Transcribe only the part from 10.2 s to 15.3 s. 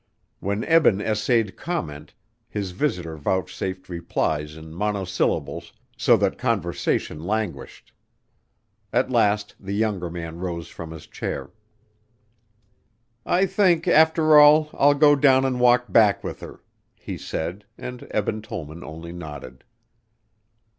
rose from his chair. "I think, after all, I'll go